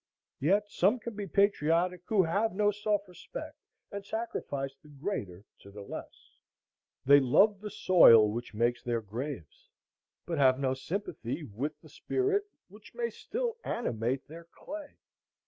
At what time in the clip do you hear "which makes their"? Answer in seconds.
8.31-9.01